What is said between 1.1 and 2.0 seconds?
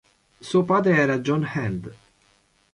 John Hand.